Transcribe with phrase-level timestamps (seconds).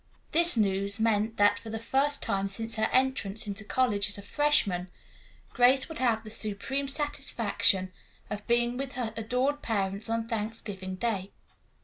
[0.31, 4.23] This news meant that, for the first time since her entrance into college as a
[4.23, 4.89] freshman,
[5.53, 7.93] Grace would have the supreme satisfaction
[8.27, 11.29] of being with her adored parents on Thanksgiving Day.